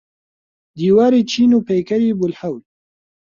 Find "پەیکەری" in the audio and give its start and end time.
1.67-2.17